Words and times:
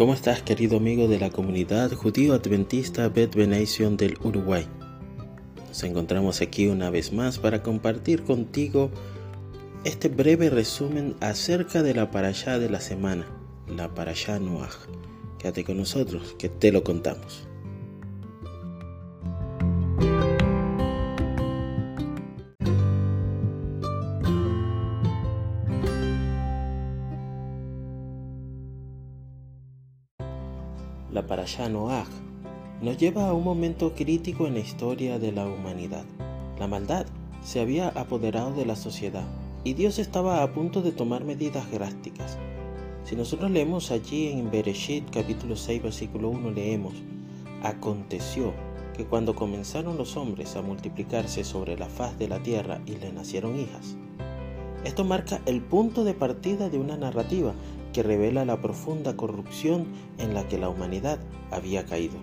¿Cómo 0.00 0.14
estás 0.14 0.40
querido 0.40 0.78
amigo 0.78 1.08
de 1.08 1.20
la 1.20 1.28
comunidad 1.28 1.92
judío 1.92 2.32
adventista 2.32 3.10
Bet 3.10 3.34
Benation 3.34 3.98
del 3.98 4.16
Uruguay? 4.24 4.66
Nos 5.68 5.82
encontramos 5.82 6.40
aquí 6.40 6.68
una 6.68 6.88
vez 6.88 7.12
más 7.12 7.38
para 7.38 7.62
compartir 7.62 8.22
contigo 8.22 8.90
este 9.84 10.08
breve 10.08 10.48
resumen 10.48 11.16
acerca 11.20 11.82
de 11.82 11.92
la 11.92 12.10
parashá 12.10 12.58
de 12.58 12.70
la 12.70 12.80
semana, 12.80 13.26
la 13.68 13.92
parashá 13.94 14.38
Noach. 14.38 14.88
Quédate 15.38 15.64
con 15.64 15.76
nosotros 15.76 16.34
que 16.38 16.48
te 16.48 16.72
lo 16.72 16.82
contamos. 16.82 17.49
La 31.20 31.26
parashá 31.26 31.68
Noach 31.68 32.08
nos 32.80 32.96
lleva 32.96 33.28
a 33.28 33.34
un 33.34 33.44
momento 33.44 33.92
crítico 33.94 34.46
en 34.46 34.54
la 34.54 34.60
historia 34.60 35.18
de 35.18 35.32
la 35.32 35.46
humanidad. 35.46 36.06
La 36.58 36.66
maldad 36.66 37.04
se 37.44 37.60
había 37.60 37.88
apoderado 37.88 38.54
de 38.54 38.64
la 38.64 38.74
sociedad 38.74 39.26
y 39.62 39.74
Dios 39.74 39.98
estaba 39.98 40.42
a 40.42 40.54
punto 40.54 40.80
de 40.80 40.92
tomar 40.92 41.24
medidas 41.24 41.70
drásticas. 41.70 42.38
Si 43.04 43.16
nosotros 43.16 43.50
leemos 43.50 43.90
allí 43.90 44.28
en 44.28 44.50
Bereshit 44.50 45.10
capítulo 45.10 45.56
6 45.56 45.82
versículo 45.82 46.30
1 46.30 46.52
leemos, 46.52 46.94
aconteció 47.62 48.54
que 48.96 49.04
cuando 49.04 49.34
comenzaron 49.34 49.98
los 49.98 50.16
hombres 50.16 50.56
a 50.56 50.62
multiplicarse 50.62 51.44
sobre 51.44 51.76
la 51.76 51.90
faz 51.90 52.18
de 52.18 52.28
la 52.28 52.42
tierra 52.42 52.80
y 52.86 52.96
le 52.96 53.12
nacieron 53.12 53.60
hijas. 53.60 53.94
Esto 54.84 55.04
marca 55.04 55.42
el 55.44 55.60
punto 55.60 56.02
de 56.02 56.14
partida 56.14 56.70
de 56.70 56.78
una 56.78 56.96
narrativa 56.96 57.52
que 57.92 58.02
revela 58.02 58.44
la 58.44 58.60
profunda 58.60 59.16
corrupción 59.16 59.86
en 60.18 60.34
la 60.34 60.46
que 60.48 60.58
la 60.58 60.68
humanidad 60.68 61.18
había 61.50 61.84
caído. 61.84 62.16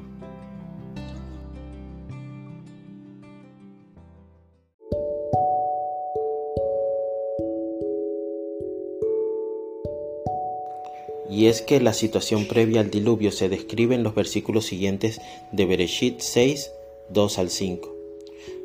Y 11.30 11.48
es 11.48 11.62
que 11.62 11.80
la 11.82 11.94
situación 11.94 12.46
previa 12.46 12.82
al 12.82 12.90
diluvio 12.90 13.32
se 13.32 13.50
describe 13.50 13.96
en 13.96 14.04
los 14.04 14.16
versículos 14.16 14.66
siguientes 14.66 15.20
de 15.52 15.66
Bereshit 15.66 16.22
6, 16.22 16.72
2 17.10 17.38
al 17.38 17.50
5. 17.50 17.96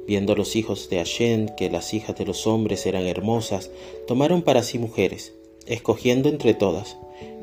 Viendo 0.06 0.34
los 0.34 0.56
hijos 0.56 0.88
de 0.88 0.98
Hashem 0.98 1.48
que 1.56 1.70
las 1.70 1.92
hijas 1.92 2.16
de 2.16 2.24
los 2.24 2.46
hombres 2.46 2.86
eran 2.86 3.06
hermosas, 3.06 3.70
tomaron 4.06 4.42
para 4.42 4.62
sí 4.62 4.78
mujeres 4.78 5.34
escogiendo 5.66 6.28
entre 6.28 6.54
todas, 6.54 6.96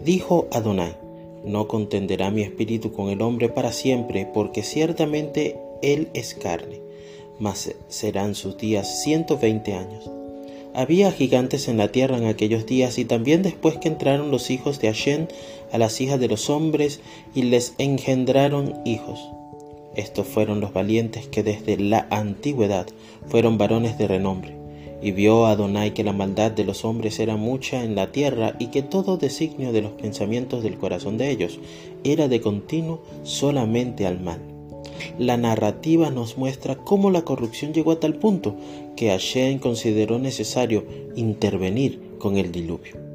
dijo 0.03 0.47
Adonai, 0.51 0.95
no 1.43 1.67
contenderá 1.67 2.31
mi 2.31 2.41
espíritu 2.41 2.91
con 2.91 3.09
el 3.09 3.21
hombre 3.21 3.49
para 3.49 3.71
siempre, 3.71 4.25
porque 4.25 4.63
ciertamente 4.63 5.57
él 5.81 6.09
es 6.13 6.33
carne, 6.33 6.81
mas 7.39 7.73
serán 7.87 8.35
sus 8.35 8.57
días 8.57 9.03
ciento 9.03 9.37
veinte 9.37 9.73
años. 9.73 10.09
Había 10.73 11.11
gigantes 11.11 11.67
en 11.67 11.77
la 11.77 11.91
tierra 11.91 12.17
en 12.17 12.25
aquellos 12.25 12.65
días 12.65 12.99
y 12.99 13.05
también 13.05 13.41
después 13.41 13.77
que 13.77 13.87
entraron 13.87 14.31
los 14.31 14.51
hijos 14.51 14.79
de 14.79 14.87
Hashem 14.87 15.27
a 15.71 15.77
las 15.77 15.99
hijas 15.99 16.19
de 16.19 16.27
los 16.27 16.49
hombres 16.49 16.99
y 17.33 17.43
les 17.43 17.73
engendraron 17.79 18.75
hijos. 18.85 19.19
Estos 19.95 20.27
fueron 20.27 20.61
los 20.61 20.71
valientes 20.71 21.27
que 21.27 21.41
desde 21.41 21.77
la 21.77 22.07
antigüedad 22.11 22.85
fueron 23.27 23.57
varones 23.57 23.97
de 23.97 24.07
renombre 24.07 24.58
y 25.01 25.11
vio 25.11 25.45
Adonai 25.45 25.93
que 25.93 26.03
la 26.03 26.13
maldad 26.13 26.51
de 26.51 26.65
los 26.65 26.83
hombres 26.85 27.19
era 27.19 27.37
mucha 27.37 27.83
en 27.83 27.95
la 27.95 28.11
tierra 28.11 28.55
y 28.59 28.67
que 28.67 28.81
todo 28.81 29.17
designio 29.17 29.71
de 29.71 29.81
los 29.81 29.91
pensamientos 29.91 30.63
del 30.63 30.77
corazón 30.77 31.17
de 31.17 31.29
ellos 31.31 31.59
era 32.03 32.27
de 32.27 32.41
continuo 32.41 33.01
solamente 33.23 34.05
al 34.05 34.19
mal. 34.19 34.39
La 35.17 35.37
narrativa 35.37 36.09
nos 36.09 36.37
muestra 36.37 36.75
cómo 36.75 37.11
la 37.11 37.23
corrupción 37.23 37.73
llegó 37.73 37.91
a 37.91 37.99
tal 37.99 38.15
punto 38.15 38.55
que 38.95 39.09
Hashem 39.09 39.59
consideró 39.59 40.19
necesario 40.19 40.83
intervenir 41.15 42.17
con 42.19 42.37
el 42.37 42.51
diluvio. 42.51 43.09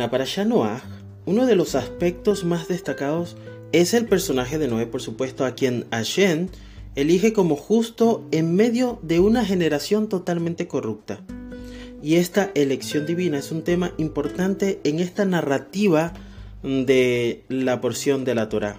La 0.00 0.10
Parashá 0.10 0.46
Noah, 0.46 0.82
uno 1.26 1.44
de 1.44 1.54
los 1.54 1.74
aspectos 1.74 2.44
más 2.44 2.68
destacados 2.68 3.36
es 3.72 3.92
el 3.92 4.06
personaje 4.06 4.56
de 4.56 4.66
Noé, 4.66 4.86
por 4.86 5.02
supuesto, 5.02 5.44
a 5.44 5.54
quien 5.54 5.84
Hashem 5.90 6.48
elige 6.94 7.34
como 7.34 7.54
justo 7.54 8.26
en 8.30 8.54
medio 8.54 8.98
de 9.02 9.20
una 9.20 9.44
generación 9.44 10.08
totalmente 10.08 10.66
corrupta. 10.66 11.20
Y 12.02 12.14
esta 12.14 12.50
elección 12.54 13.04
divina 13.04 13.36
es 13.36 13.52
un 13.52 13.60
tema 13.62 13.92
importante 13.98 14.80
en 14.84 15.00
esta 15.00 15.26
narrativa 15.26 16.14
de 16.62 17.44
la 17.50 17.82
porción 17.82 18.24
de 18.24 18.34
la 18.34 18.48
Torá. 18.48 18.76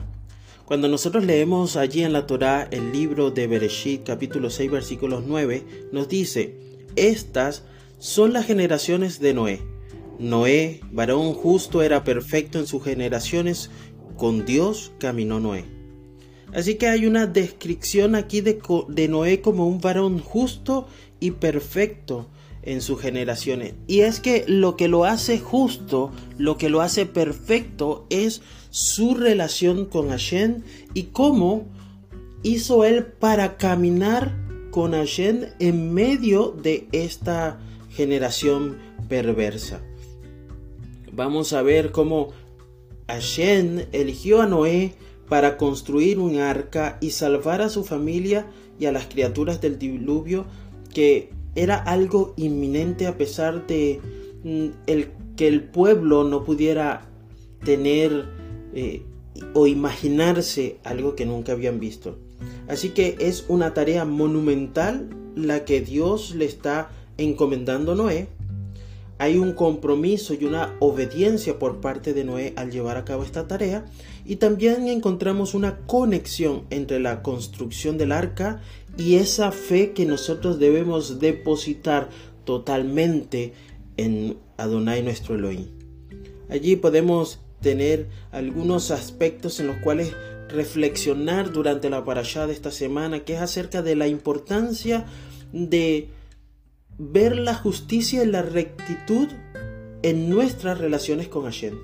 Cuando 0.66 0.88
nosotros 0.88 1.24
leemos 1.24 1.78
allí 1.78 2.02
en 2.02 2.14
la 2.14 2.26
Torá 2.26 2.68
el 2.72 2.92
libro 2.92 3.30
de 3.30 3.46
Bereshit, 3.46 4.04
capítulo 4.04 4.50
6, 4.50 4.72
versículos 4.72 5.24
9, 5.28 5.90
nos 5.92 6.10
dice, 6.10 6.56
estas 6.96 7.64
son 8.00 8.34
las 8.34 8.48
generaciones 8.48 9.20
de 9.20 9.36
Noé. 9.36 9.81
Noé, 10.22 10.82
varón 10.92 11.34
justo, 11.34 11.82
era 11.82 12.04
perfecto 12.04 12.60
en 12.60 12.68
sus 12.68 12.84
generaciones, 12.84 13.72
con 14.18 14.46
Dios 14.46 14.92
caminó 15.00 15.40
Noé. 15.40 15.66
Así 16.54 16.76
que 16.76 16.88
hay 16.88 17.08
una 17.08 17.26
descripción 17.26 18.14
aquí 18.14 18.42
de, 18.42 19.08
Noé 19.10 19.42
como 19.42 19.68
un 19.68 19.82
varón 19.82 20.20
justo 20.20 20.88
y 21.20 21.32
perfecto 21.32 22.28
en 22.62 22.82
sus 22.82 23.02
generaciones. 23.02 23.74
Y 23.88 24.02
es 24.02 24.20
que 24.20 24.46
lo 24.48 24.78
que 24.78 24.88
lo 24.88 25.06
hace 25.06 25.40
justo, 25.40 26.12
lo 26.38 26.56
que 26.56 26.70
lo 26.70 26.82
hace 26.82 27.08
perfecto 27.08 28.06
es 28.12 28.44
su 28.70 29.16
relación 29.16 29.86
con 29.86 30.10
Hashem 30.10 30.62
y 30.94 31.06
cómo 31.06 31.66
hizo 32.44 32.86
él 32.86 33.08
para 33.08 33.58
caminar 33.58 34.38
con 34.70 34.92
Hashem 34.92 35.48
en 35.58 35.96
medio 35.96 36.52
de 36.52 36.88
esta 36.92 37.60
generación 37.90 38.78
perversa 39.10 39.82
vamos 41.12 41.54
a 41.54 41.62
ver 41.62 41.92
cómo 41.92 42.30
Hashem 43.08 43.86
eligió 43.92 44.42
a 44.42 44.48
Noé 44.48 44.94
para 45.28 45.58
construir 45.58 46.20
un 46.20 46.38
arca 46.38 46.98
y 47.02 47.12
salvar 47.12 47.62
a 47.62 47.70
su 47.70 47.84
familia 47.84 48.48
y 48.80 48.86
a 48.86 48.92
las 48.92 49.06
criaturas 49.06 49.62
del 49.62 49.80
diluvio, 49.80 50.46
que 50.94 51.30
era 51.56 51.76
algo 51.78 52.34
inminente 52.38 53.08
a 53.08 53.18
pesar 53.18 53.68
de 53.68 54.00
mm, 54.44 54.68
que 55.36 55.48
el 55.48 55.64
pueblo 55.64 56.24
no 56.24 56.44
pudiera 56.44 57.10
tener 57.64 58.26
eh, 58.74 59.04
o 59.54 59.68
imaginarse 59.68 60.78
algo 60.84 61.16
que 61.16 61.26
nunca 61.26 61.54
habían 61.54 61.80
visto. 61.80 62.18
Así 62.68 62.90
que 62.90 63.18
es 63.20 63.46
una 63.48 63.74
tarea 63.74 64.06
monumental 64.06 65.10
la 65.36 65.66
que 65.66 65.82
Dios 65.82 66.36
le 66.36 66.46
está 66.46 66.90
encomendando 67.18 67.94
a 67.94 67.96
Noé 67.96 68.28
hay 69.22 69.38
un 69.38 69.54
compromiso 69.54 70.34
y 70.34 70.46
una 70.46 70.76
obediencia 70.80 71.60
por 71.60 71.80
parte 71.80 72.16
de 72.16 72.24
Noé 72.24 72.54
al 72.56 72.72
llevar 72.72 72.98
a 72.98 73.06
cabo 73.06 73.22
esta 73.22 73.48
tarea 73.48 73.86
y 74.26 74.38
también 74.38 74.88
encontramos 74.88 75.54
una 75.54 75.78
conexión 75.86 76.64
entre 76.72 77.00
la 77.00 77.22
construcción 77.22 78.00
del 78.00 78.14
arca 78.14 78.62
y 78.98 79.18
esa 79.18 79.52
fe 79.52 79.92
que 79.92 80.08
nosotros 80.08 80.58
debemos 80.58 81.20
depositar 81.20 82.10
totalmente 82.46 83.54
en 83.96 84.38
Adonai 84.58 85.04
nuestro 85.04 85.36
Elohim. 85.36 85.68
Allí 86.50 86.76
podemos 86.76 87.42
tener 87.62 88.08
algunos 88.32 88.90
aspectos 88.90 89.60
en 89.60 89.68
los 89.68 89.78
cuales 89.84 90.16
reflexionar 90.50 91.52
durante 91.52 91.92
la 91.92 92.04
parashá 92.04 92.48
de 92.48 92.54
esta 92.54 92.72
semana, 92.72 93.20
que 93.20 93.36
es 93.36 93.42
acerca 93.42 93.84
de 93.84 93.96
la 93.96 94.08
importancia 94.08 95.06
de 95.54 96.10
ver 96.98 97.38
la 97.38 97.56
justicia 97.56 98.24
y 98.24 98.28
la 98.28 98.42
rectitud 98.42 99.28
en 100.04 100.30
nuestras 100.30 100.78
relaciones 100.78 101.28
con 101.28 101.44
Hashem. 101.44 101.78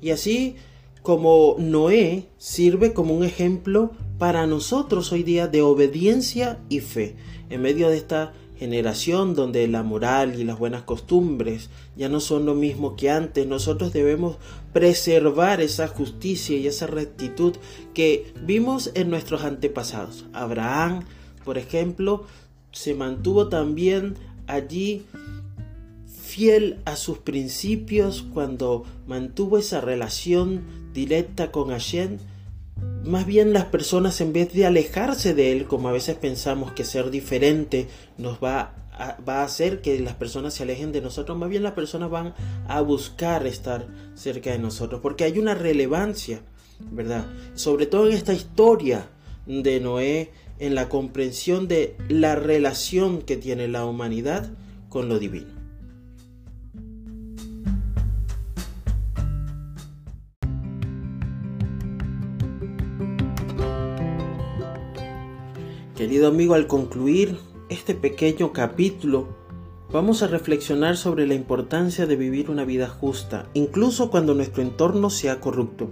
Y 0.00 0.10
así 0.10 0.56
como 1.02 1.56
Noé 1.58 2.28
sirve 2.38 2.92
como 2.92 3.14
un 3.14 3.24
ejemplo 3.24 3.92
para 4.18 4.46
nosotros 4.46 5.12
hoy 5.12 5.22
día 5.22 5.46
de 5.48 5.62
obediencia 5.62 6.58
y 6.68 6.80
fe 6.80 7.16
en 7.50 7.62
medio 7.62 7.88
de 7.88 7.96
esta 7.96 8.32
generación 8.58 9.34
donde 9.34 9.68
la 9.68 9.84
moral 9.84 10.38
y 10.38 10.44
las 10.44 10.58
buenas 10.58 10.82
costumbres 10.82 11.70
ya 11.96 12.08
no 12.08 12.18
son 12.18 12.44
lo 12.44 12.54
mismo 12.54 12.96
que 12.96 13.08
antes, 13.08 13.46
nosotros 13.46 13.92
debemos 13.92 14.36
preservar 14.72 15.60
esa 15.60 15.86
justicia 15.86 16.56
y 16.56 16.66
esa 16.66 16.88
rectitud 16.88 17.54
que 17.94 18.32
vimos 18.44 18.90
en 18.94 19.10
nuestros 19.10 19.44
antepasados. 19.44 20.26
Abraham, 20.32 21.04
por 21.44 21.56
ejemplo, 21.56 22.24
se 22.78 22.94
mantuvo 22.94 23.48
también 23.48 24.14
allí 24.46 25.04
fiel 26.06 26.78
a 26.84 26.94
sus 26.94 27.18
principios 27.18 28.24
cuando 28.32 28.84
mantuvo 29.08 29.58
esa 29.58 29.80
relación 29.80 30.62
directa 30.94 31.50
con 31.50 31.70
Hashem, 31.70 32.18
más 33.02 33.26
bien 33.26 33.52
las 33.52 33.64
personas 33.64 34.20
en 34.20 34.32
vez 34.32 34.52
de 34.52 34.64
alejarse 34.64 35.34
de 35.34 35.50
él, 35.50 35.66
como 35.66 35.88
a 35.88 35.92
veces 35.92 36.14
pensamos 36.14 36.70
que 36.70 36.84
ser 36.84 37.10
diferente 37.10 37.88
nos 38.16 38.38
va 38.38 38.74
a, 38.92 39.16
va 39.28 39.40
a 39.40 39.44
hacer 39.44 39.80
que 39.80 39.98
las 39.98 40.14
personas 40.14 40.54
se 40.54 40.62
alejen 40.62 40.92
de 40.92 41.00
nosotros, 41.00 41.36
más 41.36 41.48
bien 41.48 41.64
las 41.64 41.72
personas 41.72 42.10
van 42.10 42.32
a 42.68 42.80
buscar 42.80 43.44
estar 43.44 43.88
cerca 44.14 44.52
de 44.52 44.60
nosotros, 44.60 45.00
porque 45.00 45.24
hay 45.24 45.40
una 45.40 45.54
relevancia, 45.54 46.42
¿verdad? 46.92 47.26
Sobre 47.54 47.86
todo 47.86 48.06
en 48.06 48.12
esta 48.12 48.34
historia 48.34 49.08
de 49.46 49.80
Noé, 49.80 50.30
en 50.58 50.74
la 50.74 50.88
comprensión 50.88 51.68
de 51.68 51.96
la 52.08 52.34
relación 52.34 53.22
que 53.22 53.36
tiene 53.36 53.68
la 53.68 53.84
humanidad 53.84 54.50
con 54.88 55.08
lo 55.08 55.18
divino. 55.18 55.58
Querido 65.96 66.28
amigo, 66.28 66.54
al 66.54 66.68
concluir 66.68 67.36
este 67.70 67.92
pequeño 67.92 68.52
capítulo, 68.52 69.36
vamos 69.90 70.22
a 70.22 70.28
reflexionar 70.28 70.96
sobre 70.96 71.26
la 71.26 71.34
importancia 71.34 72.06
de 72.06 72.14
vivir 72.14 72.50
una 72.50 72.64
vida 72.64 72.88
justa, 72.88 73.48
incluso 73.52 74.08
cuando 74.08 74.32
nuestro 74.32 74.62
entorno 74.62 75.10
sea 75.10 75.40
corrupto. 75.40 75.88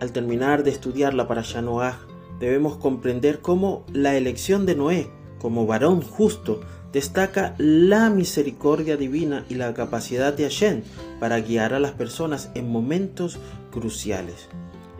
Al 0.00 0.10
terminar 0.12 0.64
de 0.64 0.70
estudiar 0.70 1.14
la 1.14 1.28
Parashá 1.28 1.62
Noah, 1.62 2.00
debemos 2.40 2.76
comprender 2.78 3.40
cómo 3.40 3.84
la 3.92 4.16
elección 4.16 4.66
de 4.66 4.74
Noé 4.74 5.10
como 5.40 5.66
varón 5.66 6.02
justo 6.02 6.60
destaca 6.92 7.54
la 7.58 8.10
misericordia 8.10 8.96
divina 8.96 9.44
y 9.48 9.54
la 9.54 9.72
capacidad 9.74 10.32
de 10.32 10.42
Hashem 10.44 10.82
para 11.20 11.40
guiar 11.40 11.72
a 11.72 11.80
las 11.80 11.92
personas 11.92 12.50
en 12.54 12.68
momentos 12.68 13.38
cruciales 13.70 14.48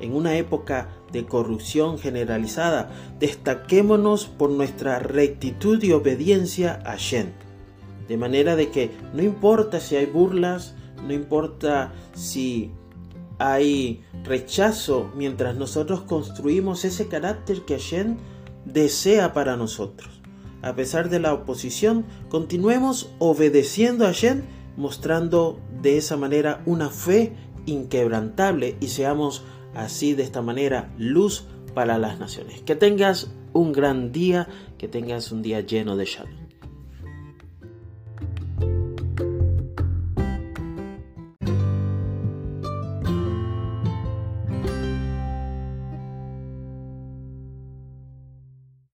en 0.01 0.15
una 0.15 0.37
época 0.37 0.89
de 1.13 1.27
corrupción 1.27 1.99
generalizada, 1.99 2.91
destaquémonos 3.19 4.27
por 4.27 4.51
nuestra 4.51 4.99
rectitud 4.99 5.83
y 5.83 5.93
obediencia 5.93 6.81
a 6.85 6.97
Shen. 6.97 7.33
De 8.09 8.17
manera 8.17 8.57
de 8.57 8.71
que 8.71 8.91
no 9.15 9.23
importa 9.23 9.79
si 9.79 9.97
hay 9.97 10.07
burlas, 10.07 10.75
no 11.07 11.13
importa 11.13 11.93
si 12.15 12.73
hay 13.39 14.03
rechazo, 14.25 15.11
mientras 15.15 15.57
nosotros 15.57 16.03
construimos 16.03 16.85
ese 16.85 17.09
carácter 17.09 17.63
que 17.63 17.79
Shen 17.79 18.19
desea 18.65 19.33
para 19.33 19.57
nosotros. 19.57 20.21
A 20.63 20.75
pesar 20.75 21.09
de 21.09 21.21
la 21.21 21.33
oposición, 21.33 22.05
continuemos 22.29 23.11
obedeciendo 23.19 24.07
a 24.07 24.13
Shen, 24.13 24.45
mostrando 24.77 25.59
de 25.83 25.97
esa 25.97 26.17
manera 26.17 26.63
una 26.67 26.91
fe 26.91 27.35
inquebrantable 27.67 28.77
y 28.81 28.89
seamos 28.89 29.43
así 29.75 30.15
de 30.15 30.23
esta 30.23 30.43
manera 30.43 30.93
luz 30.99 31.47
para 31.75 31.99
las 31.99 32.19
naciones. 32.19 32.63
Que 32.63 32.77
tengas 32.77 33.31
un 33.53 33.73
gran 33.73 34.13
día, 34.13 34.49
que 34.79 34.89
tengas 34.89 35.33
un 35.33 35.43
día 35.43 35.61
lleno 35.61 35.97
de 35.97 36.05
shalom. 36.05 36.40